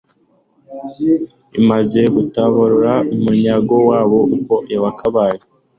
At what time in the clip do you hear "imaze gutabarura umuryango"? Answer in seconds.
1.59-3.73